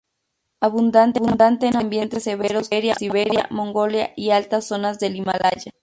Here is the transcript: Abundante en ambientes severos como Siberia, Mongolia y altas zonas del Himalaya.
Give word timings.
Abundante 0.61 1.67
en 1.67 1.75
ambientes 1.77 2.23
severos 2.23 2.69
como 2.69 2.95
Siberia, 2.95 3.45
Mongolia 3.51 4.13
y 4.15 4.31
altas 4.31 4.65
zonas 4.65 4.97
del 4.99 5.15
Himalaya. 5.15 5.73